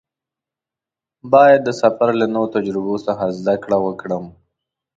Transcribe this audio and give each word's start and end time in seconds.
باید 1.31 1.61
د 1.63 1.69
سفر 1.81 2.09
له 2.21 2.25
نویو 2.33 2.53
تجربو 2.55 2.95
څخه 3.07 3.25
زده 3.39 3.55
کړه 3.63 3.77
وکړم. 3.85 4.25